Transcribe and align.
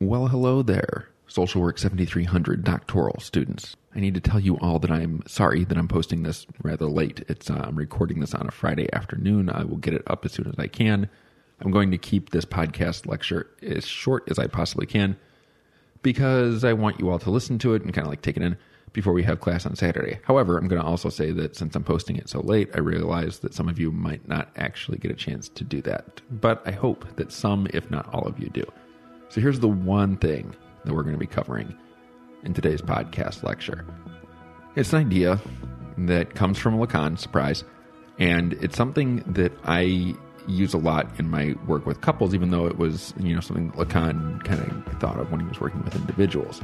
Well, 0.00 0.28
hello 0.28 0.62
there, 0.62 1.08
Social 1.26 1.60
Work 1.60 1.76
7300 1.76 2.62
doctoral 2.62 3.18
students. 3.18 3.74
I 3.96 3.98
need 3.98 4.14
to 4.14 4.20
tell 4.20 4.38
you 4.38 4.56
all 4.58 4.78
that 4.78 4.92
I'm 4.92 5.24
sorry 5.26 5.64
that 5.64 5.76
I'm 5.76 5.88
posting 5.88 6.22
this 6.22 6.46
rather 6.62 6.86
late. 6.86 7.24
It's 7.28 7.50
uh, 7.50 7.64
I'm 7.66 7.74
recording 7.74 8.20
this 8.20 8.32
on 8.32 8.46
a 8.46 8.52
Friday 8.52 8.88
afternoon. 8.94 9.50
I 9.50 9.64
will 9.64 9.78
get 9.78 9.94
it 9.94 10.04
up 10.06 10.24
as 10.24 10.30
soon 10.30 10.46
as 10.46 10.54
I 10.56 10.68
can. 10.68 11.10
I'm 11.60 11.72
going 11.72 11.90
to 11.90 11.98
keep 11.98 12.30
this 12.30 12.44
podcast 12.44 13.08
lecture 13.08 13.48
as 13.60 13.84
short 13.84 14.22
as 14.30 14.38
I 14.38 14.46
possibly 14.46 14.86
can 14.86 15.16
because 16.02 16.62
I 16.62 16.74
want 16.74 17.00
you 17.00 17.10
all 17.10 17.18
to 17.18 17.30
listen 17.32 17.58
to 17.58 17.74
it 17.74 17.82
and 17.82 17.92
kind 17.92 18.06
of 18.06 18.10
like 18.12 18.22
take 18.22 18.36
it 18.36 18.42
in 18.44 18.56
before 18.92 19.12
we 19.12 19.24
have 19.24 19.40
class 19.40 19.66
on 19.66 19.74
Saturday. 19.74 20.20
However, 20.22 20.58
I'm 20.58 20.68
going 20.68 20.80
to 20.80 20.86
also 20.86 21.08
say 21.08 21.32
that 21.32 21.56
since 21.56 21.74
I'm 21.74 21.82
posting 21.82 22.14
it 22.14 22.28
so 22.28 22.38
late, 22.38 22.70
I 22.72 22.78
realize 22.78 23.40
that 23.40 23.52
some 23.52 23.68
of 23.68 23.80
you 23.80 23.90
might 23.90 24.28
not 24.28 24.48
actually 24.54 24.98
get 24.98 25.10
a 25.10 25.14
chance 25.14 25.48
to 25.48 25.64
do 25.64 25.82
that. 25.82 26.20
But 26.30 26.62
I 26.64 26.70
hope 26.70 27.16
that 27.16 27.32
some, 27.32 27.66
if 27.74 27.90
not 27.90 28.14
all 28.14 28.28
of 28.28 28.38
you, 28.38 28.48
do. 28.50 28.64
So 29.28 29.40
here's 29.42 29.60
the 29.60 29.68
one 29.68 30.16
thing 30.16 30.54
that 30.84 30.94
we're 30.94 31.02
going 31.02 31.14
to 31.14 31.18
be 31.18 31.26
covering 31.26 31.76
in 32.44 32.54
today's 32.54 32.80
podcast 32.80 33.42
lecture. 33.42 33.84
It's 34.74 34.92
an 34.92 35.00
idea 35.00 35.40
that 35.98 36.34
comes 36.34 36.58
from 36.58 36.78
Lacan, 36.78 37.18
surprise, 37.18 37.64
and 38.18 38.54
it's 38.54 38.76
something 38.76 39.22
that 39.26 39.52
I 39.64 40.14
use 40.46 40.72
a 40.72 40.78
lot 40.78 41.10
in 41.18 41.28
my 41.28 41.54
work 41.66 41.84
with 41.84 42.00
couples, 42.00 42.34
even 42.34 42.50
though 42.50 42.66
it 42.66 42.78
was, 42.78 43.12
you 43.18 43.34
know, 43.34 43.40
something 43.40 43.70
Lacan 43.72 44.42
kind 44.44 44.60
of 44.60 44.98
thought 44.98 45.18
of 45.18 45.30
when 45.30 45.40
he 45.40 45.46
was 45.46 45.60
working 45.60 45.82
with 45.84 45.94
individuals. 45.94 46.60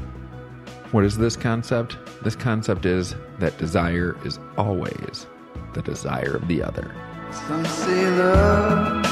What 0.91 1.05
is 1.05 1.19
this 1.19 1.37
concept? 1.37 1.99
This 2.23 2.35
concept 2.35 2.87
is 2.87 3.15
that 3.41 3.59
desire 3.59 4.17
is 4.25 4.39
always 4.57 5.27
the 5.75 5.83
desire 5.83 6.37
of 6.37 6.49
the 6.49 6.63
other. 6.63 6.95
Some 7.31 7.65
say 7.67 8.11
love 8.11 9.05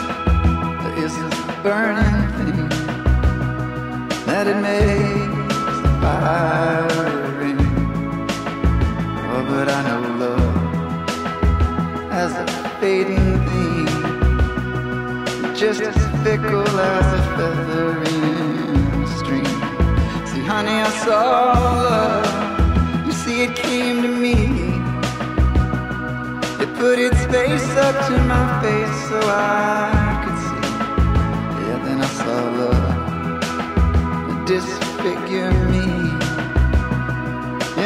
is 0.96 1.14
a 1.16 1.60
burning 1.62 2.54
thing 2.54 2.71
that 4.32 4.46
it 4.46 4.60
makes 4.72 5.76
the 5.84 5.92
fire 6.00 6.86
ring. 7.40 7.60
Oh, 9.30 9.42
but 9.50 9.66
I 9.68 9.80
know 9.86 10.02
love 10.22 10.56
as 12.22 12.32
a 12.44 12.46
fading 12.80 13.30
thing, 13.48 13.88
just 15.54 15.82
as 15.82 15.98
fickle 16.24 16.80
as 16.80 17.08
a 17.18 17.22
feather 17.36 17.88
in 18.12 18.22
a 19.02 19.06
stream. 19.18 19.56
See, 20.30 20.44
honey, 20.52 20.78
I 20.88 20.90
saw 21.04 21.20
love. 21.90 23.06
You 23.06 23.12
see, 23.12 23.38
it 23.46 23.54
came 23.54 24.00
to 24.00 24.12
me. 24.24 24.36
It 26.62 26.70
put 26.80 26.96
its 26.98 27.22
face 27.34 27.70
up 27.86 27.96
to 28.08 28.14
my 28.32 28.44
face 28.62 28.96
so 29.10 29.18
I 29.20 30.22
could 30.22 30.38
see. 30.46 30.68
Yeah, 31.64 31.78
then 31.84 31.98
I 32.00 32.10
saw 32.20 32.38
love 32.60 32.91
disfigure 34.46 35.52
me 35.70 35.84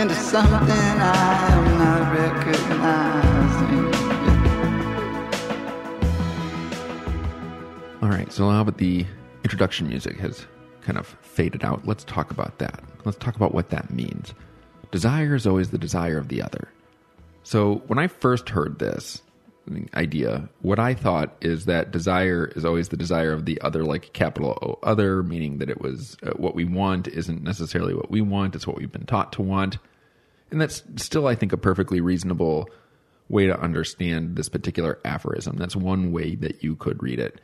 into 0.00 0.14
something 0.14 0.70
I 0.70 1.48
am 1.52 1.78
not 1.78 2.02
recognizing. 2.16 3.86
All 8.02 8.08
right, 8.08 8.32
so 8.32 8.50
now 8.50 8.64
that 8.64 8.78
the 8.78 9.04
introduction 9.44 9.88
music 9.88 10.18
has 10.18 10.46
kind 10.80 10.98
of 10.98 11.06
faded 11.20 11.64
out, 11.64 11.86
let's 11.86 12.04
talk 12.04 12.30
about 12.30 12.58
that. 12.58 12.82
Let's 13.04 13.18
talk 13.18 13.36
about 13.36 13.52
what 13.54 13.70
that 13.70 13.90
means. 13.90 14.32
Desire 14.92 15.34
is 15.34 15.46
always 15.46 15.70
the 15.70 15.78
desire 15.78 16.16
of 16.18 16.28
the 16.28 16.40
other. 16.40 16.68
So 17.42 17.82
when 17.86 17.98
I 17.98 18.06
first 18.06 18.48
heard 18.48 18.78
this 18.78 19.22
idea, 19.94 20.48
what 20.60 20.78
I 20.78 20.94
thought 20.94 21.36
is 21.40 21.64
that 21.64 21.90
desire 21.90 22.52
is 22.56 22.64
always 22.64 22.88
the 22.88 22.96
desire 22.96 23.32
of 23.32 23.44
the 23.44 23.60
other, 23.60 23.84
like 23.84 24.12
capital 24.12 24.58
O 24.62 24.78
other, 24.82 25.22
meaning 25.22 25.58
that 25.58 25.70
it 25.70 25.80
was 25.80 26.16
uh, 26.22 26.30
what 26.30 26.54
we 26.54 26.64
want 26.64 27.08
isn't 27.08 27.42
necessarily 27.42 27.94
what 27.94 28.10
we 28.10 28.20
want, 28.20 28.54
it's 28.54 28.66
what 28.66 28.76
we've 28.76 28.92
been 28.92 29.06
taught 29.06 29.32
to 29.32 29.42
want. 29.42 29.78
And 30.50 30.60
that's 30.60 30.82
still, 30.96 31.26
I 31.26 31.34
think, 31.34 31.52
a 31.52 31.56
perfectly 31.56 32.00
reasonable 32.00 32.68
way 33.28 33.46
to 33.46 33.60
understand 33.60 34.36
this 34.36 34.48
particular 34.48 34.98
aphorism. 35.04 35.56
That's 35.56 35.74
one 35.74 36.12
way 36.12 36.36
that 36.36 36.62
you 36.62 36.76
could 36.76 37.02
read 37.02 37.18
it. 37.18 37.40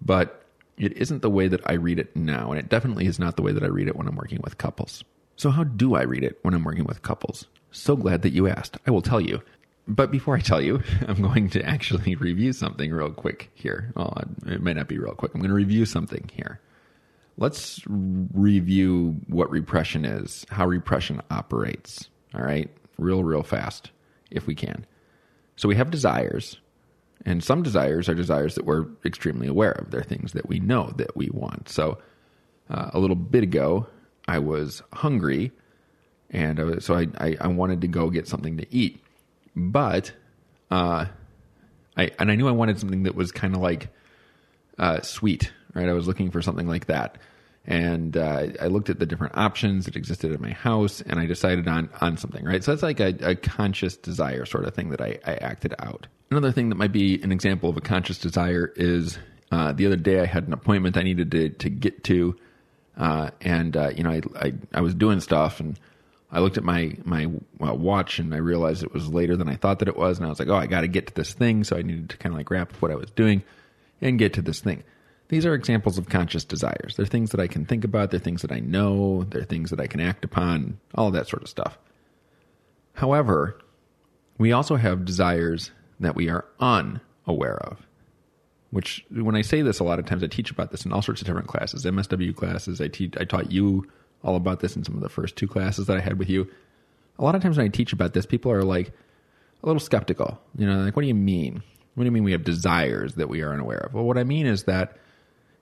But 0.00 0.44
it 0.76 0.96
isn't 0.96 1.22
the 1.22 1.30
way 1.30 1.48
that 1.48 1.60
I 1.66 1.74
read 1.74 1.98
it 1.98 2.14
now, 2.14 2.50
and 2.50 2.58
it 2.58 2.68
definitely 2.68 3.06
is 3.06 3.18
not 3.18 3.36
the 3.36 3.42
way 3.42 3.52
that 3.52 3.62
I 3.62 3.68
read 3.68 3.88
it 3.88 3.96
when 3.96 4.06
I'm 4.06 4.16
working 4.16 4.40
with 4.42 4.58
couples. 4.58 5.04
So, 5.36 5.50
how 5.50 5.64
do 5.64 5.96
I 5.96 6.02
read 6.02 6.22
it 6.22 6.38
when 6.42 6.54
I'm 6.54 6.64
working 6.64 6.84
with 6.84 7.02
couples? 7.02 7.46
So 7.70 7.96
glad 7.96 8.22
that 8.22 8.32
you 8.32 8.46
asked. 8.46 8.76
I 8.86 8.92
will 8.92 9.02
tell 9.02 9.20
you. 9.20 9.42
But 9.86 10.10
before 10.10 10.36
I 10.36 10.40
tell 10.40 10.60
you, 10.60 10.82
I'm 11.08 11.20
going 11.20 11.50
to 11.50 11.62
actually 11.62 12.14
review 12.20 12.52
something 12.52 12.90
real 12.90 13.10
quick 13.10 13.50
here. 13.54 13.92
Well, 13.96 14.16
it 14.46 14.62
might 14.62 14.76
not 14.76 14.88
be 14.88 14.98
real 14.98 15.14
quick. 15.14 15.34
I'm 15.34 15.40
going 15.40 15.50
to 15.50 15.54
review 15.54 15.84
something 15.84 16.30
here. 16.32 16.60
Let's 17.36 17.80
review 17.88 19.20
what 19.26 19.50
repression 19.50 20.04
is, 20.04 20.46
how 20.50 20.66
repression 20.66 21.20
operates. 21.30 22.08
All 22.32 22.42
right, 22.42 22.70
real, 22.96 23.24
real 23.24 23.42
fast, 23.42 23.90
if 24.30 24.46
we 24.46 24.54
can. 24.54 24.86
So 25.56 25.68
we 25.68 25.74
have 25.76 25.90
desires, 25.90 26.60
and 27.26 27.42
some 27.42 27.62
desires 27.62 28.08
are 28.08 28.14
desires 28.14 28.54
that 28.54 28.64
we're 28.64 28.86
extremely 29.04 29.48
aware 29.48 29.72
of. 29.72 29.90
They're 29.90 30.02
things 30.02 30.32
that 30.32 30.48
we 30.48 30.60
know 30.60 30.92
that 30.96 31.16
we 31.16 31.28
want. 31.30 31.68
So 31.68 31.98
uh, 32.70 32.90
a 32.92 32.98
little 33.00 33.16
bit 33.16 33.42
ago, 33.42 33.86
I 34.26 34.38
was 34.38 34.82
hungry, 34.92 35.50
and 36.30 36.60
I 36.60 36.64
was, 36.64 36.84
so 36.84 36.94
I, 36.94 37.08
I, 37.18 37.36
I 37.40 37.46
wanted 37.48 37.80
to 37.80 37.88
go 37.88 38.10
get 38.10 38.28
something 38.28 38.56
to 38.58 38.74
eat, 38.74 39.00
but 39.56 40.12
uh, 40.70 41.06
I 41.96 42.10
and 42.18 42.30
I 42.30 42.34
knew 42.36 42.48
I 42.48 42.52
wanted 42.52 42.78
something 42.78 43.04
that 43.04 43.14
was 43.14 43.32
kind 43.32 43.54
of 43.54 43.60
like 43.60 43.88
uh, 44.78 45.00
sweet, 45.02 45.52
right? 45.74 45.88
I 45.88 45.92
was 45.92 46.06
looking 46.06 46.30
for 46.30 46.42
something 46.42 46.66
like 46.66 46.86
that, 46.86 47.18
and 47.66 48.16
uh, 48.16 48.48
I 48.60 48.66
looked 48.66 48.90
at 48.90 48.98
the 48.98 49.06
different 49.06 49.36
options 49.36 49.84
that 49.86 49.96
existed 49.96 50.32
at 50.32 50.40
my 50.40 50.50
house, 50.50 51.00
and 51.00 51.20
I 51.20 51.26
decided 51.26 51.68
on 51.68 51.88
on 52.00 52.16
something, 52.16 52.44
right? 52.44 52.62
So 52.64 52.72
that's 52.72 52.82
like 52.82 53.00
a, 53.00 53.14
a 53.20 53.34
conscious 53.36 53.96
desire 53.96 54.44
sort 54.44 54.64
of 54.64 54.74
thing 54.74 54.90
that 54.90 55.00
I, 55.00 55.18
I 55.24 55.34
acted 55.34 55.74
out. 55.78 56.06
Another 56.30 56.52
thing 56.52 56.68
that 56.70 56.76
might 56.76 56.92
be 56.92 57.22
an 57.22 57.30
example 57.30 57.70
of 57.70 57.76
a 57.76 57.80
conscious 57.80 58.18
desire 58.18 58.72
is 58.76 59.18
uh, 59.52 59.72
the 59.72 59.86
other 59.86 59.96
day 59.96 60.20
I 60.20 60.26
had 60.26 60.46
an 60.46 60.52
appointment 60.52 60.96
I 60.96 61.02
needed 61.02 61.30
to 61.30 61.50
to 61.50 61.70
get 61.70 62.02
to, 62.04 62.36
uh, 62.96 63.30
and 63.40 63.76
uh, 63.76 63.90
you 63.94 64.02
know 64.02 64.10
I, 64.10 64.22
I 64.36 64.52
I 64.74 64.80
was 64.80 64.94
doing 64.94 65.20
stuff 65.20 65.60
and. 65.60 65.78
I 66.34 66.40
looked 66.40 66.58
at 66.58 66.64
my 66.64 66.96
my 67.04 67.26
uh, 67.60 67.74
watch 67.74 68.18
and 68.18 68.34
I 68.34 68.38
realized 68.38 68.82
it 68.82 68.92
was 68.92 69.08
later 69.08 69.36
than 69.36 69.48
I 69.48 69.54
thought 69.54 69.78
that 69.78 69.88
it 69.88 69.96
was, 69.96 70.18
and 70.18 70.26
I 70.26 70.28
was 70.28 70.40
like, 70.40 70.48
"Oh, 70.48 70.56
I 70.56 70.66
got 70.66 70.80
to 70.80 70.88
get 70.88 71.06
to 71.06 71.14
this 71.14 71.32
thing." 71.32 71.62
So 71.62 71.76
I 71.76 71.82
needed 71.82 72.10
to 72.10 72.16
kind 72.16 72.34
of 72.34 72.38
like 72.38 72.50
wrap 72.50 72.74
up 72.74 72.82
what 72.82 72.90
I 72.90 72.96
was 72.96 73.10
doing 73.12 73.44
and 74.02 74.18
get 74.18 74.34
to 74.34 74.42
this 74.42 74.60
thing. 74.60 74.82
These 75.28 75.46
are 75.46 75.54
examples 75.54 75.96
of 75.96 76.08
conscious 76.08 76.44
desires. 76.44 76.96
They're 76.96 77.06
things 77.06 77.30
that 77.30 77.40
I 77.40 77.46
can 77.46 77.64
think 77.64 77.84
about. 77.84 78.10
They're 78.10 78.20
things 78.20 78.42
that 78.42 78.52
I 78.52 78.58
know. 78.58 79.24
They're 79.24 79.44
things 79.44 79.70
that 79.70 79.80
I 79.80 79.86
can 79.86 80.00
act 80.00 80.24
upon. 80.24 80.80
All 80.94 81.12
that 81.12 81.28
sort 81.28 81.42
of 81.42 81.48
stuff. 81.48 81.78
However, 82.94 83.58
we 84.36 84.50
also 84.52 84.74
have 84.74 85.04
desires 85.04 85.70
that 86.00 86.16
we 86.16 86.28
are 86.28 86.44
unaware 86.58 87.56
of. 87.56 87.86
Which, 88.70 89.06
when 89.08 89.36
I 89.36 89.42
say 89.42 89.62
this, 89.62 89.78
a 89.78 89.84
lot 89.84 90.00
of 90.00 90.06
times 90.06 90.24
I 90.24 90.26
teach 90.26 90.50
about 90.50 90.72
this 90.72 90.84
in 90.84 90.92
all 90.92 91.00
sorts 91.00 91.20
of 91.20 91.28
different 91.28 91.46
classes, 91.46 91.84
MSW 91.84 92.34
classes. 92.34 92.80
I 92.80 92.88
teach, 92.88 93.14
I 93.16 93.24
taught 93.24 93.52
you 93.52 93.88
all 94.24 94.36
about 94.36 94.60
this 94.60 94.74
in 94.74 94.82
some 94.82 94.94
of 94.94 95.02
the 95.02 95.08
first 95.08 95.36
two 95.36 95.46
classes 95.46 95.86
that 95.86 95.96
I 95.96 96.00
had 96.00 96.18
with 96.18 96.30
you. 96.30 96.50
A 97.18 97.22
lot 97.22 97.34
of 97.34 97.42
times 97.42 97.56
when 97.56 97.66
I 97.66 97.68
teach 97.68 97.92
about 97.92 98.14
this, 98.14 98.26
people 98.26 98.50
are 98.50 98.62
like 98.62 98.88
a 99.62 99.66
little 99.66 99.80
skeptical. 99.80 100.40
You 100.56 100.66
know, 100.66 100.78
like, 100.78 100.96
what 100.96 101.02
do 101.02 101.08
you 101.08 101.14
mean? 101.14 101.62
What 101.94 102.02
do 102.02 102.06
you 102.06 102.10
mean 102.10 102.24
we 102.24 102.32
have 102.32 102.42
desires 102.42 103.14
that 103.14 103.28
we 103.28 103.42
are 103.42 103.52
unaware 103.52 103.78
of? 103.78 103.94
Well, 103.94 104.04
what 104.04 104.18
I 104.18 104.24
mean 104.24 104.46
is 104.46 104.64
that, 104.64 104.96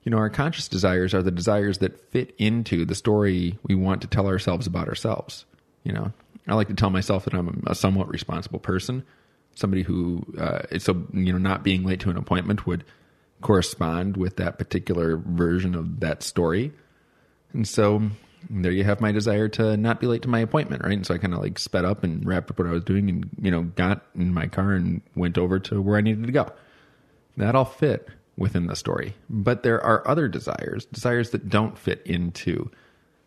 you 0.04 0.10
know, 0.10 0.16
our 0.16 0.30
conscious 0.30 0.68
desires 0.68 1.12
are 1.12 1.22
the 1.22 1.30
desires 1.30 1.78
that 1.78 2.10
fit 2.10 2.34
into 2.38 2.84
the 2.84 2.94
story 2.94 3.58
we 3.64 3.74
want 3.74 4.00
to 4.02 4.08
tell 4.08 4.26
ourselves 4.26 4.66
about 4.66 4.88
ourselves. 4.88 5.44
You 5.84 5.92
know, 5.92 6.12
I 6.46 6.54
like 6.54 6.68
to 6.68 6.74
tell 6.74 6.90
myself 6.90 7.24
that 7.24 7.34
I'm 7.34 7.64
a 7.66 7.74
somewhat 7.74 8.08
responsible 8.08 8.60
person, 8.60 9.04
somebody 9.54 9.82
who, 9.82 10.24
uh, 10.38 10.78
so, 10.78 11.06
you 11.12 11.32
know, 11.32 11.38
not 11.38 11.62
being 11.62 11.84
late 11.84 12.00
to 12.00 12.10
an 12.10 12.16
appointment 12.16 12.66
would 12.66 12.84
correspond 13.42 14.16
with 14.16 14.36
that 14.36 14.58
particular 14.58 15.16
version 15.16 15.74
of 15.74 16.00
that 16.00 16.22
story. 16.22 16.72
And 17.52 17.68
so 17.68 18.02
there 18.50 18.72
you 18.72 18.84
have 18.84 19.00
my 19.00 19.12
desire 19.12 19.48
to 19.48 19.76
not 19.76 20.00
be 20.00 20.06
late 20.06 20.22
to 20.22 20.28
my 20.28 20.40
appointment, 20.40 20.82
right? 20.84 20.92
And 20.92 21.06
so 21.06 21.14
I 21.14 21.18
kind 21.18 21.34
of 21.34 21.40
like 21.40 21.58
sped 21.58 21.84
up 21.84 22.04
and 22.04 22.26
wrapped 22.26 22.50
up 22.50 22.58
what 22.58 22.68
I 22.68 22.72
was 22.72 22.84
doing 22.84 23.08
and, 23.08 23.28
you 23.40 23.50
know, 23.50 23.62
got 23.62 24.04
in 24.14 24.32
my 24.32 24.46
car 24.46 24.72
and 24.72 25.00
went 25.14 25.38
over 25.38 25.58
to 25.60 25.80
where 25.80 25.96
I 25.96 26.00
needed 26.00 26.26
to 26.26 26.32
go. 26.32 26.50
That 27.36 27.54
all 27.54 27.64
fit 27.64 28.08
within 28.36 28.66
the 28.66 28.76
story. 28.76 29.14
But 29.28 29.62
there 29.62 29.82
are 29.82 30.06
other 30.06 30.28
desires, 30.28 30.86
desires 30.86 31.30
that 31.30 31.48
don't 31.48 31.78
fit 31.78 32.02
into 32.04 32.70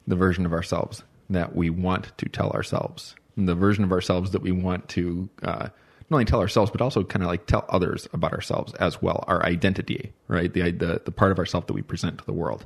the 0.07 0.15
version 0.15 0.45
of 0.45 0.53
ourselves 0.53 1.03
that 1.29 1.55
we 1.55 1.69
want 1.69 2.15
to 2.17 2.29
tell 2.29 2.51
ourselves, 2.51 3.15
and 3.35 3.47
the 3.47 3.55
version 3.55 3.83
of 3.83 3.91
ourselves 3.91 4.31
that 4.31 4.43
we 4.43 4.51
want 4.51 4.87
to 4.89 5.27
uh, 5.41 5.69
not 6.09 6.17
only 6.17 6.25
tell 6.25 6.39
ourselves, 6.39 6.69
but 6.69 6.81
also 6.81 7.03
kind 7.03 7.23
of 7.23 7.29
like 7.29 7.47
tell 7.47 7.65
others 7.69 8.07
about 8.13 8.31
ourselves 8.31 8.73
as 8.75 9.01
well, 9.01 9.23
our 9.27 9.43
identity, 9.43 10.13
right? 10.27 10.53
The, 10.53 10.71
the, 10.71 11.01
the 11.03 11.11
part 11.11 11.31
of 11.31 11.39
ourselves 11.39 11.65
that 11.67 11.73
we 11.73 11.81
present 11.81 12.19
to 12.19 12.25
the 12.25 12.33
world. 12.33 12.65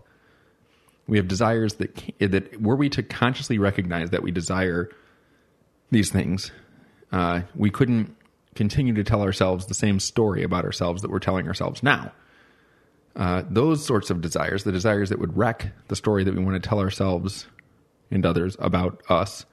We 1.10 1.18
have 1.18 1.28
desires 1.28 1.74
that 1.76 1.92
that 2.20 2.62
were 2.62 2.76
we 2.76 2.90
to 2.90 3.04
consciously 3.04 3.58
recognize 3.58 4.12
that 4.12 4.24
we 4.24 4.32
desire 4.32 4.90
these 5.92 6.12
things, 6.12 6.52
uh, 7.12 7.42
we 7.56 7.72
couldn't 7.72 8.16
continue 8.56 8.94
to 8.94 9.04
tell 9.04 9.22
ourselves 9.24 9.66
the 9.66 9.74
same 9.74 10.00
story 10.00 10.44
about 10.44 10.66
ourselves 10.66 11.02
that 11.02 11.10
we're 11.10 11.20
telling 11.20 11.48
ourselves 11.48 11.82
now. 11.84 12.12
uh, 13.16 13.44
those 13.50 13.86
sorts 13.86 14.10
of 14.10 14.22
desires, 14.22 14.64
the 14.64 14.72
desires 14.72 15.10
that 15.10 15.20
would 15.20 15.36
wreck 15.36 15.68
the 15.88 15.96
story 15.96 16.24
that 16.24 16.34
we 16.34 16.44
want 16.44 16.62
to 16.62 16.68
tell 16.68 16.80
ourselves 16.80 17.48
and 18.12 18.26
others 18.26 18.56
about 18.60 19.02
us, 19.10 19.46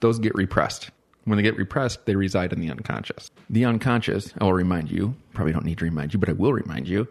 those 0.00 0.18
get 0.18 0.34
repressed. 0.34 0.90
When 1.24 1.36
they 1.36 1.42
get 1.42 1.56
repressed, 1.56 2.06
they 2.06 2.14
reside 2.14 2.52
in 2.52 2.60
the 2.60 2.70
unconscious. 2.70 3.30
The 3.50 3.64
unconscious, 3.64 4.32
I 4.38 4.44
will 4.44 4.52
remind 4.52 4.90
you, 4.90 5.14
probably 5.34 5.52
don't 5.52 5.64
need 5.64 5.78
to 5.78 5.84
remind 5.84 6.14
you, 6.14 6.20
but 6.20 6.28
I 6.28 6.32
will 6.32 6.52
remind 6.52 6.88
you, 6.88 7.08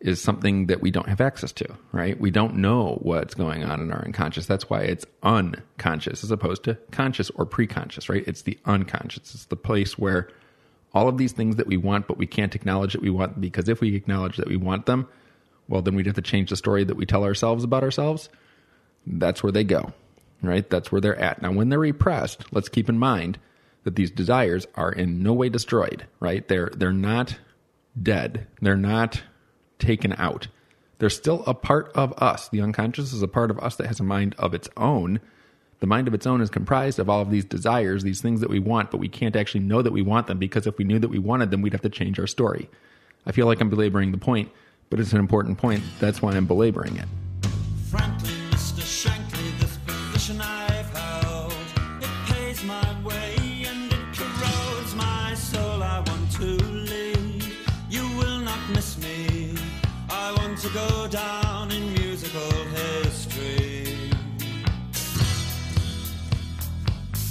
is 0.00 0.22
something 0.22 0.66
that 0.66 0.80
we 0.80 0.90
don't 0.90 1.08
have 1.08 1.20
access 1.20 1.52
to, 1.52 1.76
right? 1.92 2.18
We 2.18 2.30
don't 2.30 2.56
know 2.56 2.98
what's 3.02 3.34
going 3.34 3.64
on 3.64 3.80
in 3.80 3.92
our 3.92 4.02
unconscious. 4.02 4.46
That's 4.46 4.70
why 4.70 4.80
it's 4.80 5.04
unconscious 5.22 6.24
as 6.24 6.30
opposed 6.30 6.64
to 6.64 6.78
conscious 6.90 7.28
or 7.30 7.44
preconscious, 7.44 8.08
right? 8.08 8.24
It's 8.26 8.42
the 8.42 8.58
unconscious. 8.64 9.34
It's 9.34 9.44
the 9.46 9.56
place 9.56 9.98
where 9.98 10.28
all 10.94 11.08
of 11.08 11.18
these 11.18 11.32
things 11.32 11.56
that 11.56 11.66
we 11.66 11.76
want, 11.76 12.08
but 12.08 12.16
we 12.16 12.26
can't 12.26 12.54
acknowledge 12.54 12.94
that 12.94 13.02
we 13.02 13.10
want 13.10 13.40
because 13.40 13.68
if 13.68 13.80
we 13.80 13.94
acknowledge 13.94 14.38
that 14.38 14.48
we 14.48 14.56
want 14.56 14.86
them, 14.86 15.06
well, 15.68 15.82
then 15.82 15.94
we'd 15.94 16.06
have 16.06 16.16
to 16.16 16.22
change 16.22 16.50
the 16.50 16.56
story 16.56 16.82
that 16.84 16.96
we 16.96 17.06
tell 17.06 17.24
ourselves 17.24 17.62
about 17.62 17.84
ourselves. 17.84 18.30
That's 19.06 19.42
where 19.42 19.52
they 19.52 19.64
go, 19.64 19.92
right? 20.42 20.68
That's 20.68 20.90
where 20.90 21.00
they're 21.00 21.16
at. 21.16 21.42
Now, 21.42 21.52
when 21.52 21.68
they're 21.68 21.78
repressed, 21.78 22.44
let's 22.52 22.68
keep 22.68 22.88
in 22.88 22.98
mind 22.98 23.38
that 23.84 23.96
these 23.96 24.10
desires 24.10 24.66
are 24.74 24.92
in 24.92 25.22
no 25.22 25.32
way 25.32 25.48
destroyed, 25.48 26.06
right? 26.18 26.46
They're 26.48 26.70
they're 26.74 26.92
not 26.92 27.38
dead. 28.00 28.46
They're 28.60 28.76
not 28.76 29.22
taken 29.80 30.14
out. 30.18 30.48
They're 30.98 31.10
still 31.10 31.42
a 31.46 31.54
part 31.54 31.90
of 31.94 32.12
us. 32.22 32.48
The 32.48 32.60
unconscious 32.60 33.12
is 33.12 33.22
a 33.22 33.28
part 33.28 33.50
of 33.50 33.58
us 33.58 33.76
that 33.76 33.86
has 33.86 34.00
a 34.00 34.04
mind 34.04 34.34
of 34.38 34.54
its 34.54 34.68
own. 34.76 35.20
The 35.80 35.86
mind 35.86 36.08
of 36.08 36.14
its 36.14 36.26
own 36.26 36.42
is 36.42 36.50
comprised 36.50 36.98
of 36.98 37.08
all 37.08 37.22
of 37.22 37.30
these 37.30 37.44
desires, 37.44 38.02
these 38.02 38.20
things 38.20 38.40
that 38.42 38.50
we 38.50 38.58
want, 38.58 38.90
but 38.90 38.98
we 38.98 39.08
can't 39.08 39.34
actually 39.34 39.62
know 39.62 39.80
that 39.80 39.92
we 39.92 40.02
want 40.02 40.26
them 40.26 40.38
because 40.38 40.66
if 40.66 40.76
we 40.76 40.84
knew 40.84 40.98
that 40.98 41.08
we 41.08 41.18
wanted 41.18 41.50
them, 41.50 41.62
we'd 41.62 41.72
have 41.72 41.80
to 41.82 41.88
change 41.88 42.20
our 42.20 42.26
story. 42.26 42.68
I 43.24 43.32
feel 43.32 43.46
like 43.46 43.60
I'm 43.60 43.70
belaboring 43.70 44.12
the 44.12 44.18
point, 44.18 44.50
but 44.90 45.00
it's 45.00 45.12
an 45.12 45.18
important 45.18 45.56
point. 45.56 45.82
That's 45.98 46.20
why 46.20 46.32
I'm 46.32 46.46
belaboring 46.46 46.96
it. 46.96 47.08
Go 60.72 61.08
down 61.08 61.70
in 61.72 61.92
musical 61.94 62.50
history. 62.76 63.86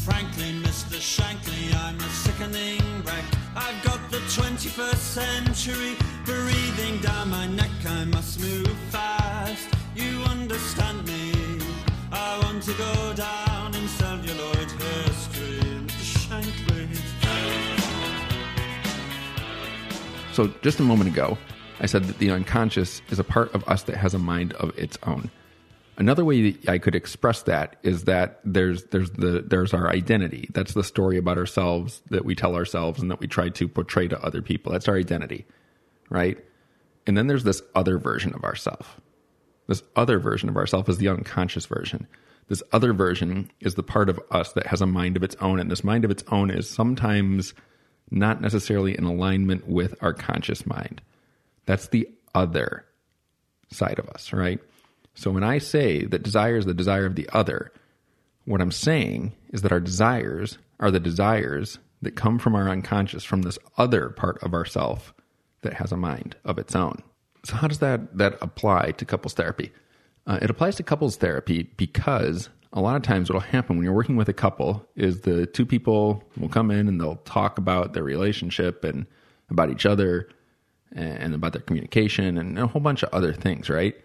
Frankly, 0.03 0.51
Mr. 0.61 0.99
Shankly, 0.99 1.73
I'm 1.75 1.97
a 1.97 2.09
sickening 2.09 2.81
wreck. 3.05 3.23
I've 3.55 3.81
got 3.83 3.99
the 4.11 4.17
21st 4.35 4.95
century 4.95 5.95
breathing 6.25 6.99
down 7.01 7.29
my 7.29 7.47
neck. 7.47 7.71
I 7.85 8.05
must 8.05 8.41
move 8.41 8.75
fast. 8.89 9.69
You 9.95 10.21
understand 10.23 11.07
me? 11.07 11.31
I 12.11 12.39
want 12.43 12.63
to 12.63 12.73
go 12.73 13.13
down 13.13 13.73
in 13.75 13.87
celluloid 13.87 14.71
history. 14.71 15.59
Mr. 15.87 16.27
Shankly. 16.27 16.87
So, 20.33 20.47
just 20.61 20.79
a 20.79 20.83
moment 20.83 21.09
ago, 21.09 21.37
I 21.79 21.85
said 21.85 22.05
that 22.05 22.17
the 22.19 22.31
unconscious 22.31 23.01
is 23.09 23.19
a 23.19 23.23
part 23.23 23.53
of 23.55 23.67
us 23.67 23.83
that 23.83 23.97
has 23.97 24.13
a 24.13 24.19
mind 24.19 24.53
of 24.53 24.77
its 24.77 24.97
own. 25.03 25.31
Another 25.97 26.23
way 26.23 26.55
I 26.67 26.77
could 26.77 26.95
express 26.95 27.43
that 27.43 27.75
is 27.83 28.05
that 28.05 28.39
there's 28.45 28.85
there's 28.85 29.11
the 29.11 29.43
there's 29.45 29.73
our 29.73 29.89
identity. 29.89 30.49
That's 30.53 30.73
the 30.73 30.83
story 30.83 31.17
about 31.17 31.37
ourselves 31.37 32.01
that 32.09 32.23
we 32.23 32.35
tell 32.35 32.55
ourselves 32.55 33.01
and 33.01 33.11
that 33.11 33.19
we 33.19 33.27
try 33.27 33.49
to 33.49 33.67
portray 33.67 34.07
to 34.07 34.21
other 34.23 34.41
people. 34.41 34.71
That's 34.71 34.87
our 34.87 34.95
identity, 34.95 35.45
right? 36.09 36.37
And 37.05 37.17
then 37.17 37.27
there's 37.27 37.43
this 37.43 37.61
other 37.75 37.97
version 37.97 38.33
of 38.33 38.43
ourself. 38.43 39.01
This 39.67 39.83
other 39.95 40.19
version 40.19 40.47
of 40.47 40.57
ourself 40.57 40.87
is 40.87 40.97
the 40.97 41.09
unconscious 41.09 41.65
version. 41.65 42.07
This 42.47 42.63
other 42.71 42.93
version 42.93 43.51
is 43.59 43.75
the 43.75 43.83
part 43.83 44.09
of 44.09 44.19
us 44.31 44.53
that 44.53 44.67
has 44.67 44.81
a 44.81 44.87
mind 44.87 45.17
of 45.17 45.23
its 45.23 45.35
own, 45.41 45.59
and 45.59 45.69
this 45.69 45.83
mind 45.83 46.05
of 46.05 46.11
its 46.11 46.23
own 46.31 46.49
is 46.49 46.69
sometimes 46.69 47.53
not 48.09 48.41
necessarily 48.41 48.97
in 48.97 49.03
alignment 49.03 49.67
with 49.67 49.95
our 50.01 50.13
conscious 50.13 50.65
mind. 50.65 51.01
That's 51.69 51.89
the 51.89 52.09
other 52.33 52.83
side 53.69 53.99
of 53.99 54.09
us, 54.09 54.33
right? 54.33 54.59
So 55.13 55.29
when 55.29 55.43
I 55.43 55.59
say 55.59 56.03
that 56.03 56.23
desire 56.23 56.57
is 56.57 56.65
the 56.65 56.73
desire 56.73 57.05
of 57.05 57.13
the 57.13 57.29
other, 57.31 57.71
what 58.45 58.59
I'm 58.59 58.71
saying 58.71 59.33
is 59.53 59.61
that 59.61 59.71
our 59.71 59.79
desires 59.79 60.57
are 60.79 60.89
the 60.89 60.99
desires 60.99 61.77
that 62.01 62.15
come 62.15 62.39
from 62.39 62.55
our 62.55 62.67
unconscious, 62.69 63.23
from 63.23 63.43
this 63.43 63.59
other 63.77 64.09
part 64.09 64.41
of 64.41 64.55
ourself 64.55 65.13
that 65.61 65.73
has 65.73 65.91
a 65.91 65.95
mind 65.95 66.35
of 66.43 66.57
its 66.57 66.75
own. 66.75 67.03
So 67.45 67.55
how 67.55 67.67
does 67.67 67.77
that 67.79 68.17
that 68.17 68.39
apply 68.41 68.93
to 68.93 69.05
couples 69.05 69.35
therapy? 69.35 69.71
Uh, 70.25 70.39
it 70.41 70.49
applies 70.49 70.75
to 70.77 70.83
couples 70.83 71.17
therapy 71.17 71.69
because 71.77 72.49
a 72.73 72.81
lot 72.81 72.95
of 72.95 73.03
times 73.03 73.29
what'll 73.29 73.41
happen 73.41 73.75
when 73.75 73.83
you're 73.83 73.93
working 73.93 74.17
with 74.17 74.27
a 74.27 74.33
couple 74.33 74.89
is 74.95 75.21
the 75.21 75.45
two 75.45 75.67
people 75.67 76.23
will 76.35 76.49
come 76.49 76.71
in 76.71 76.87
and 76.87 76.99
they'll 76.99 77.17
talk 77.25 77.59
about 77.59 77.93
their 77.93 78.03
relationship 78.03 78.83
and 78.83 79.05
about 79.51 79.69
each 79.69 79.85
other 79.85 80.29
and 80.91 81.33
about 81.33 81.53
their 81.53 81.61
communication 81.61 82.37
and 82.37 82.57
a 82.57 82.67
whole 82.67 82.81
bunch 82.81 83.03
of 83.03 83.09
other 83.13 83.33
things, 83.33 83.69
right? 83.69 83.95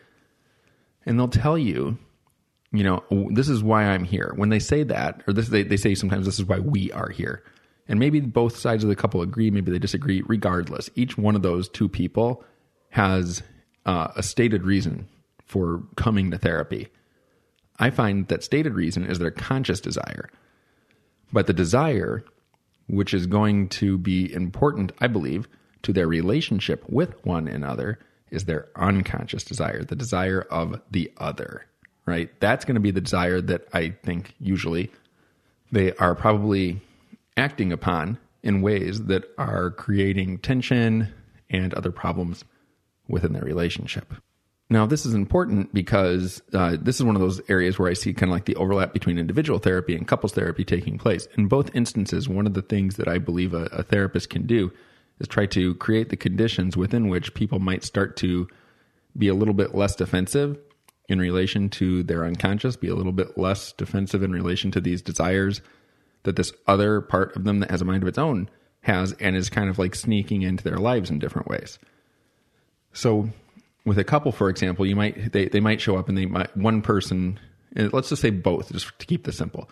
And 1.07 1.19
they'll 1.19 1.29
tell 1.29 1.57
you, 1.57 1.99
you 2.73 2.85
know, 2.85 3.03
this 3.31 3.49
is 3.49 3.63
why 3.63 3.85
I'm 3.85 4.05
here. 4.05 4.33
When 4.37 4.49
they 4.49 4.59
say 4.59 4.83
that, 4.85 5.23
or 5.27 5.33
this 5.33 5.49
they, 5.49 5.63
they 5.63 5.77
say 5.77 5.95
sometimes 5.95 6.27
this 6.27 6.39
is 6.39 6.45
why 6.45 6.59
we 6.59 6.93
are 6.93 7.09
here. 7.09 7.43
And 7.87 8.01
maybe 8.01 8.21
both 8.21 8.57
sides 8.57 8.83
of 8.83 8.89
the 8.89 8.97
couple 8.97 9.23
agree, 9.23 9.51
maybe 9.51 9.71
they 9.71 9.79
disagree. 9.79 10.23
Regardless, 10.27 10.91
each 10.95 11.19
one 11.19 11.37
of 11.37 11.43
those 11.43 11.69
two 11.69 11.89
people 11.89 12.43
has 12.91 13.43
uh, 13.87 14.09
a 14.17 14.23
stated 14.23 14.65
reason 14.65 15.09
for 15.45 15.83
coming 15.97 16.31
to 16.31 16.39
therapy. 16.39 16.89
I 17.79 17.91
find 17.91 18.29
that 18.29 18.43
stated 18.43 18.75
reason 18.75 19.05
is 19.05 19.19
their 19.19 19.31
conscious 19.31 19.81
desire. 19.81 20.31
But 21.33 21.47
the 21.47 21.53
desire, 21.53 22.25
which 22.87 23.13
is 23.13 23.27
going 23.27 23.69
to 23.71 23.99
be 23.99 24.33
important, 24.33 24.93
I 25.01 25.09
believe, 25.09 25.49
to 25.85 25.93
their 25.93 26.09
relationship 26.09 26.85
with 26.89 27.15
one 27.25 27.49
another, 27.49 27.99
is 28.31 28.45
their 28.45 28.69
unconscious 28.77 29.45
desire, 29.45 29.85
the 29.85 29.97
desire 29.97 30.43
of 30.51 30.81
the 30.91 31.11
other, 31.17 31.67
right? 32.07 32.29
That's 32.41 32.65
going 32.65 32.75
to 32.75 32.81
be 32.81 32.91
the 32.91 33.01
desire 33.01 33.41
that 33.41 33.69
I 33.73 33.91
think 34.03 34.35
usually 34.39 34.91
they 35.71 35.93
are 35.95 36.15
probably 36.15 36.81
acting 37.37 37.73
upon 37.73 38.19
in 38.43 38.63
ways 38.63 39.05
that 39.05 39.25
are 39.39 39.71
creating 39.71 40.39
tension 40.39 41.13
and 41.49 41.73
other 41.75 41.93
problems 41.93 42.45
within 43.09 43.33
their 43.33 43.43
relationship. 43.43 44.13
Now, 44.71 44.87
this 44.87 45.05
is 45.05 45.15
important 45.15 45.75
because 45.75 46.43
uh, 46.53 46.77
this 46.81 46.97
is 46.97 47.05
one 47.05 47.17
of 47.17 47.21
those 47.21 47.41
areas 47.49 47.79
where 47.79 47.91
I 47.91 47.95
see 47.95 48.15
kind 48.15 48.31
of 48.31 48.35
like 48.35 48.47
the 48.47 48.57
overlap 48.57 48.93
between 48.93 49.19
individual 49.19 49.58
therapy 49.58 49.94
and 49.94 50.08
couples 50.08 50.32
therapy 50.32 50.65
taking 50.65 50.99
place. 50.99 51.29
In 51.37 51.49
both 51.49 51.75
instances, 51.75 52.29
one 52.29 52.47
of 52.47 52.55
the 52.55 52.63
things 52.63 52.97
that 52.97 53.06
I 53.06 53.19
believe 53.19 53.53
a, 53.53 53.65
a 53.67 53.82
therapist 53.82 54.31
can 54.31 54.47
do 54.47 54.73
is 55.21 55.29
try 55.29 55.47
to 55.47 55.75
create 55.77 56.09
the 56.09 56.17
conditions 56.17 56.77
within 56.77 57.09
which 57.09 57.35
people 57.35 57.59
might 57.59 57.85
start 57.85 58.17
to 58.19 58.49
be 59.17 59.29
a 59.29 59.35
little 59.35 59.55
bit 59.55 59.75
less 59.75 59.94
defensive 59.94 60.59
in 61.09 61.19
relation 61.19 61.69
to 61.69 62.03
their 62.03 62.25
unconscious, 62.25 62.77
be 62.77 62.89
a 62.89 62.94
little 62.94 63.13
bit 63.13 63.37
less 63.37 63.73
defensive 63.73 64.23
in 64.23 64.33
relation 64.33 64.71
to 64.71 64.81
these 64.81 65.03
desires 65.03 65.61
that 66.23 66.37
this 66.37 66.53
other 66.67 67.01
part 67.01 67.37
of 67.37 67.44
them 67.44 67.61
that 67.61 67.71
has 67.71 67.83
a 67.83 67.85
mind 67.85 68.03
of 68.03 68.09
its 68.09 68.19
own 68.19 68.49
has 68.83 69.13
and 69.15 69.37
is 69.37 69.49
kind 69.49 69.69
of 69.71 69.79
like 69.79 69.94
sneaking 69.94 70.43
into 70.43 70.65
their 70.65 70.79
lives 70.79 71.11
in 71.11 71.19
different 71.19 71.49
ways. 71.49 71.79
So 72.93 73.29
with 73.85 73.99
a 73.99 74.05
couple, 74.05 74.33
for 74.33 74.49
example, 74.49 74.87
you 74.87 74.97
might 74.97 75.33
they, 75.33 75.49
they 75.49 75.61
might 75.61 75.81
show 75.81 75.97
up 75.97 76.09
and 76.09 76.17
they 76.17 76.27
might 76.27 76.56
one 76.56 76.83
person 76.83 77.39
and 77.77 77.93
let's 77.93 78.09
just 78.09 78.23
say 78.23 78.31
both, 78.31 78.73
just 78.73 78.99
to 78.99 79.06
keep 79.06 79.25
this 79.25 79.37
simple. 79.37 79.69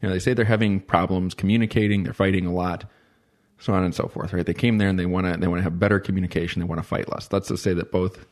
You 0.00 0.08
know, 0.08 0.14
they 0.14 0.20
say 0.20 0.34
they're 0.34 0.44
having 0.44 0.80
problems 0.80 1.34
communicating, 1.34 2.04
they're 2.04 2.12
fighting 2.12 2.46
a 2.46 2.52
lot, 2.52 2.84
so 3.58 3.72
on 3.72 3.84
and 3.84 3.94
so 3.94 4.08
forth, 4.08 4.32
right? 4.32 4.46
They 4.46 4.54
came 4.54 4.78
there 4.78 4.88
and 4.88 4.98
they 4.98 5.06
want 5.06 5.26
to 5.26 5.38
they 5.38 5.48
want 5.48 5.58
to 5.60 5.64
have 5.64 5.78
better 5.78 6.00
communication, 6.00 6.60
they 6.60 6.66
want 6.66 6.80
to 6.80 6.86
fight 6.86 7.10
less. 7.10 7.28
Let's 7.32 7.48
just 7.48 7.62
say 7.62 7.74
that 7.74 7.90
both 7.92 8.24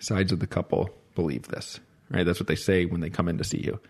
sides 0.00 0.32
of 0.32 0.40
the 0.40 0.46
couple 0.46 0.90
believe 1.14 1.48
this, 1.48 1.80
right? 2.10 2.24
That's 2.24 2.40
what 2.40 2.48
they 2.48 2.56
say 2.56 2.84
when 2.84 3.00
they 3.00 3.10
come 3.10 3.28
in 3.28 3.38
to 3.38 3.44
see 3.44 3.58
you. 3.58 3.80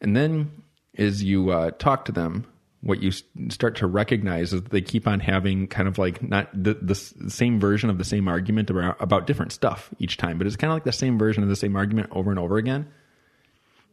And 0.00 0.16
then 0.16 0.62
as 0.96 1.22
you 1.22 1.50
uh, 1.50 1.70
talk 1.72 2.06
to 2.06 2.12
them, 2.12 2.46
what 2.80 3.02
you 3.02 3.10
start 3.50 3.76
to 3.76 3.86
recognize 3.86 4.52
is 4.52 4.62
that 4.62 4.70
they 4.70 4.80
keep 4.80 5.08
on 5.08 5.20
having 5.20 5.66
kind 5.66 5.88
of 5.88 5.98
like 5.98 6.22
not 6.22 6.48
the, 6.52 6.74
the 6.74 6.94
same 6.94 7.58
version 7.58 7.90
of 7.90 7.98
the 7.98 8.04
same 8.04 8.28
argument 8.28 8.70
about, 8.70 8.96
about 9.00 9.26
different 9.26 9.52
stuff 9.52 9.90
each 9.98 10.16
time, 10.16 10.38
but 10.38 10.46
it's 10.46 10.56
kind 10.56 10.70
of 10.70 10.76
like 10.76 10.84
the 10.84 10.92
same 10.92 11.18
version 11.18 11.42
of 11.42 11.48
the 11.48 11.56
same 11.56 11.74
argument 11.74 12.08
over 12.12 12.30
and 12.30 12.38
over 12.38 12.56
again. 12.56 12.88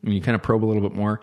And 0.03 0.13
you 0.13 0.21
kind 0.21 0.35
of 0.35 0.43
probe 0.43 0.63
a 0.63 0.67
little 0.67 0.83
bit 0.83 0.93
more. 0.93 1.21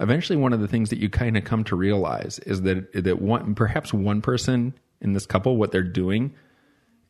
Eventually, 0.00 0.36
one 0.36 0.52
of 0.52 0.60
the 0.60 0.68
things 0.68 0.90
that 0.90 0.98
you 0.98 1.10
kind 1.10 1.36
of 1.36 1.44
come 1.44 1.62
to 1.64 1.76
realize 1.76 2.38
is 2.40 2.62
that 2.62 2.92
that 2.92 3.20
one 3.20 3.54
perhaps 3.54 3.92
one 3.92 4.22
person 4.22 4.74
in 5.00 5.12
this 5.12 5.26
couple, 5.26 5.56
what 5.56 5.72
they're 5.72 5.82
doing 5.82 6.34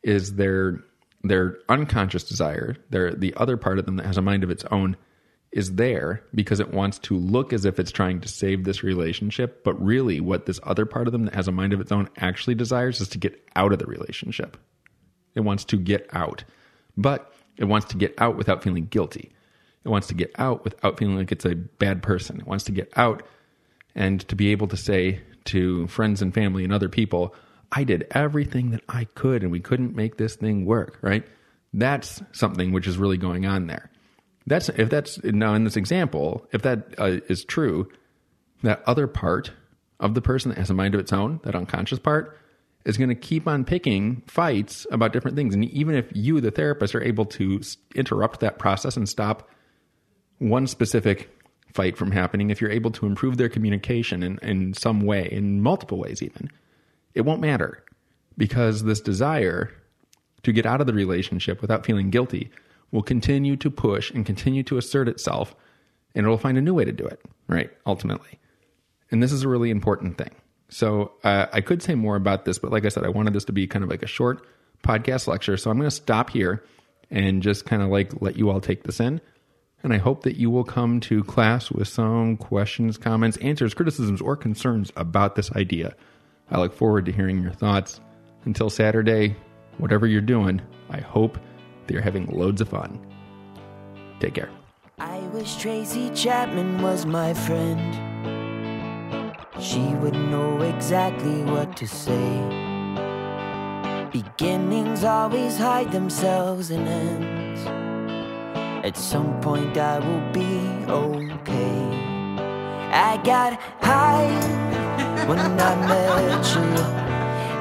is 0.03 0.35
their 0.35 0.83
their 1.23 1.57
unconscious 1.69 2.23
desire, 2.23 2.75
their 2.89 3.13
the 3.13 3.33
other 3.35 3.57
part 3.57 3.79
of 3.79 3.85
them 3.85 3.95
that 3.97 4.05
has 4.05 4.17
a 4.17 4.21
mind 4.21 4.43
of 4.43 4.49
its 4.49 4.65
own 4.71 4.97
is 5.51 5.75
there 5.75 6.23
because 6.33 6.59
it 6.61 6.73
wants 6.73 6.97
to 6.97 7.15
look 7.17 7.51
as 7.51 7.65
if 7.65 7.77
it's 7.79 7.91
trying 7.91 8.21
to 8.21 8.27
save 8.27 8.63
this 8.63 8.83
relationship. 8.83 9.63
But 9.63 9.73
really, 9.83 10.19
what 10.21 10.45
this 10.45 10.59
other 10.63 10.85
part 10.85 11.07
of 11.07 11.11
them 11.11 11.25
that 11.25 11.35
has 11.35 11.47
a 11.47 11.51
mind 11.51 11.73
of 11.73 11.81
its 11.81 11.91
own 11.91 12.09
actually 12.17 12.55
desires 12.55 13.01
is 13.01 13.09
to 13.09 13.17
get 13.17 13.41
out 13.55 13.73
of 13.73 13.79
the 13.79 13.85
relationship. 13.85 14.57
It 15.35 15.41
wants 15.41 15.65
to 15.65 15.77
get 15.77 16.07
out. 16.13 16.43
but 16.97 17.33
it 17.57 17.65
wants 17.65 17.87
to 17.87 17.97
get 17.97 18.13
out 18.17 18.37
without 18.37 18.63
feeling 18.63 18.85
guilty. 18.85 19.33
It 19.83 19.89
wants 19.89 20.07
to 20.07 20.13
get 20.13 20.31
out 20.37 20.63
without 20.63 20.97
feeling 20.97 21.17
like 21.17 21.31
it's 21.31 21.45
a 21.45 21.55
bad 21.55 22.03
person. 22.03 22.39
It 22.39 22.47
wants 22.47 22.65
to 22.65 22.71
get 22.71 22.91
out 22.95 23.23
and 23.95 24.25
to 24.27 24.35
be 24.35 24.51
able 24.51 24.67
to 24.67 24.77
say 24.77 25.21
to 25.45 25.87
friends 25.87 26.21
and 26.21 26.33
family 26.33 26.63
and 26.63 26.71
other 26.71 26.89
people, 26.89 27.35
I 27.71 27.83
did 27.83 28.07
everything 28.11 28.71
that 28.71 28.83
I 28.89 29.05
could 29.05 29.43
and 29.43 29.51
we 29.51 29.59
couldn't 29.59 29.95
make 29.95 30.17
this 30.17 30.35
thing 30.35 30.65
work, 30.65 30.97
right? 31.01 31.25
That's 31.73 32.21
something 32.31 32.71
which 32.71 32.87
is 32.87 32.97
really 32.97 33.17
going 33.17 33.45
on 33.45 33.67
there. 33.67 33.89
That's 34.45 34.69
if 34.69 34.89
that's 34.89 35.23
now 35.23 35.53
in 35.53 35.63
this 35.63 35.77
example, 35.77 36.47
if 36.51 36.63
that 36.63 36.95
uh, 36.97 37.19
is 37.29 37.45
true, 37.45 37.89
that 38.63 38.83
other 38.85 39.07
part 39.07 39.51
of 39.99 40.13
the 40.13 40.21
person 40.21 40.49
that 40.49 40.57
has 40.57 40.69
a 40.69 40.73
mind 40.73 40.95
of 40.95 40.99
its 40.99 41.13
own, 41.13 41.39
that 41.43 41.55
unconscious 41.55 41.99
part, 41.99 42.37
is 42.85 42.97
going 42.97 43.09
to 43.09 43.15
keep 43.15 43.47
on 43.47 43.63
picking 43.63 44.23
fights 44.27 44.87
about 44.91 45.13
different 45.13 45.37
things. 45.37 45.53
And 45.53 45.65
even 45.65 45.95
if 45.95 46.07
you, 46.13 46.41
the 46.41 46.51
therapist, 46.51 46.95
are 46.95 47.03
able 47.03 47.25
to 47.25 47.61
interrupt 47.93 48.39
that 48.39 48.57
process 48.57 48.97
and 48.97 49.07
stop 49.07 49.47
one 50.41 50.65
specific 50.65 51.29
fight 51.71 51.95
from 51.95 52.11
happening, 52.11 52.49
if 52.49 52.59
you're 52.59 52.71
able 52.71 52.91
to 52.91 53.05
improve 53.05 53.37
their 53.37 53.47
communication 53.47 54.23
in, 54.23 54.39
in 54.39 54.73
some 54.73 55.01
way, 55.01 55.29
in 55.31 55.61
multiple 55.61 55.99
ways 55.99 56.21
even, 56.21 56.49
it 57.13 57.21
won't 57.21 57.41
matter 57.41 57.83
because 58.37 58.83
this 58.83 58.99
desire 58.99 59.71
to 60.43 60.51
get 60.51 60.65
out 60.65 60.81
of 60.81 60.87
the 60.87 60.93
relationship 60.93 61.61
without 61.61 61.85
feeling 61.85 62.09
guilty 62.09 62.49
will 62.91 63.03
continue 63.03 63.55
to 63.55 63.69
push 63.69 64.09
and 64.11 64.25
continue 64.25 64.63
to 64.63 64.77
assert 64.77 65.07
itself 65.07 65.55
and 66.15 66.25
it'll 66.25 66.37
find 66.37 66.57
a 66.57 66.61
new 66.61 66.73
way 66.73 66.83
to 66.83 66.91
do 66.91 67.05
it, 67.05 67.21
right? 67.47 67.69
Ultimately. 67.85 68.39
And 69.11 69.21
this 69.21 69.31
is 69.31 69.43
a 69.43 69.47
really 69.47 69.69
important 69.69 70.17
thing. 70.17 70.31
So 70.69 71.11
uh, 71.23 71.45
I 71.53 71.61
could 71.61 71.83
say 71.83 71.95
more 71.95 72.15
about 72.15 72.45
this, 72.45 72.57
but 72.57 72.71
like 72.71 72.85
I 72.85 72.89
said, 72.89 73.05
I 73.05 73.09
wanted 73.09 73.33
this 73.33 73.45
to 73.45 73.53
be 73.53 73.67
kind 73.67 73.83
of 73.83 73.89
like 73.89 74.03
a 74.03 74.07
short 74.07 74.45
podcast 74.83 75.27
lecture. 75.27 75.55
So 75.55 75.69
I'm 75.69 75.77
going 75.77 75.89
to 75.89 75.95
stop 75.95 76.31
here 76.31 76.63
and 77.11 77.43
just 77.43 77.65
kind 77.65 77.81
of 77.81 77.89
like 77.89 78.21
let 78.21 78.37
you 78.37 78.49
all 78.49 78.59
take 78.59 78.83
this 78.83 78.99
in. 78.99 79.21
And 79.83 79.93
I 79.93 79.97
hope 79.97 80.23
that 80.23 80.37
you 80.37 80.49
will 80.49 80.63
come 80.63 80.99
to 81.01 81.23
class 81.23 81.71
with 81.71 81.87
some 81.87 82.37
questions, 82.37 82.97
comments, 82.97 83.37
answers, 83.37 83.73
criticisms, 83.73 84.21
or 84.21 84.35
concerns 84.35 84.91
about 84.95 85.35
this 85.35 85.51
idea. 85.53 85.95
I 86.49 86.59
look 86.59 86.73
forward 86.73 87.05
to 87.05 87.11
hearing 87.11 87.41
your 87.41 87.53
thoughts. 87.53 87.99
Until 88.45 88.69
Saturday, 88.69 89.35
whatever 89.77 90.05
you're 90.05 90.21
doing, 90.21 90.61
I 90.89 90.99
hope 90.99 91.39
that 91.85 91.93
you're 91.93 92.03
having 92.03 92.27
loads 92.27 92.61
of 92.61 92.69
fun. 92.69 92.99
Take 94.19 94.35
care. 94.35 94.49
I 94.99 95.19
wish 95.33 95.55
Tracy 95.57 96.09
Chapman 96.11 96.81
was 96.81 97.05
my 97.05 97.33
friend. 97.33 97.97
She 99.59 99.81
would 99.95 100.13
know 100.13 100.61
exactly 100.61 101.43
what 101.43 101.75
to 101.77 101.87
say. 101.87 102.69
Beginnings 104.11 105.03
always 105.03 105.57
hide 105.57 105.91
themselves 105.91 106.69
in 106.69 106.87
ends. 106.87 107.90
At 108.83 108.97
some 108.97 109.39
point, 109.41 109.77
I 109.77 109.99
will 109.99 110.31
be 110.33 110.59
okay. 110.89 111.81
I 112.91 113.21
got 113.23 113.59
high 113.79 114.25
when 115.27 115.37
I 115.37 115.75
met 115.87 116.55
you. 116.55 116.65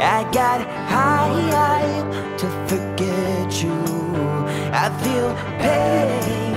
I 0.01 0.23
got 0.33 0.67
high 0.89 2.37
to 2.39 2.47
forget 2.67 3.63
you. 3.63 3.77
I 4.73 4.89
feel 5.03 5.35
pain. 5.61 6.50